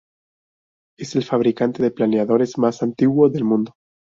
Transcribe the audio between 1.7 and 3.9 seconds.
de planeadores más antiguo del mundo.